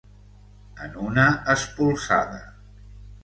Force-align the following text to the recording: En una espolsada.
En 0.85 0.95
una 1.09 1.27
espolsada. 1.55 2.39